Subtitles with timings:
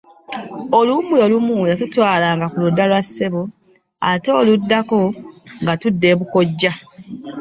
[0.79, 3.41] Oluwummula olumu, yatutwalanga ku ludda lwa ssebo
[4.11, 4.99] ete oluddako
[5.61, 6.71] nga tudda e bukojja